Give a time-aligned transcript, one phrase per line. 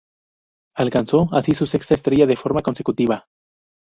[0.77, 3.27] Alcanzó así su sexta estrella de forma consecutiva.